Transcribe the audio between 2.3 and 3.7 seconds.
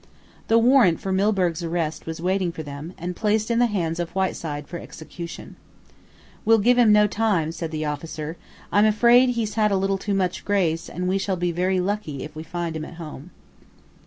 for them, and placed in the